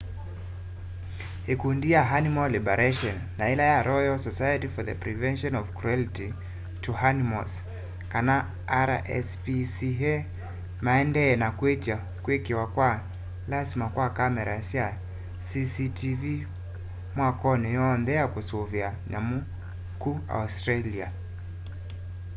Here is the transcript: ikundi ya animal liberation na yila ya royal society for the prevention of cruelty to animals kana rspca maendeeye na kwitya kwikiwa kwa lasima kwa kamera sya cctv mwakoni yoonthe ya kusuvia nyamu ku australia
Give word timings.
ikundi 1.53 1.87
ya 1.95 2.01
animal 2.17 2.49
liberation 2.51 3.15
na 3.37 3.43
yila 3.49 3.65
ya 3.73 3.79
royal 3.83 4.17
society 4.27 4.67
for 4.67 4.83
the 4.85 4.95
prevention 5.03 5.53
of 5.61 5.73
cruelty 5.77 6.29
to 6.83 6.91
animals 7.11 7.53
kana 8.13 8.35
rspca 8.87 10.13
maendeeye 10.85 11.35
na 11.41 11.49
kwitya 11.57 11.97
kwikiwa 12.23 12.65
kwa 12.75 12.89
lasima 13.51 13.87
kwa 13.95 14.07
kamera 14.17 14.57
sya 14.69 14.85
cctv 15.47 16.21
mwakoni 17.15 17.67
yoonthe 17.75 18.13
ya 18.19 18.25
kusuvia 18.33 18.89
nyamu 19.11 19.37
ku 20.01 20.11
australia 20.39 21.07